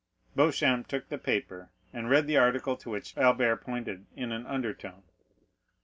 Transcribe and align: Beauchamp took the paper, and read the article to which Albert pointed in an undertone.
Beauchamp 0.35 0.87
took 0.87 1.09
the 1.09 1.19
paper, 1.19 1.69
and 1.93 2.09
read 2.09 2.25
the 2.25 2.35
article 2.35 2.75
to 2.75 2.89
which 2.89 3.15
Albert 3.19 3.57
pointed 3.57 4.07
in 4.15 4.31
an 4.31 4.47
undertone. 4.47 5.03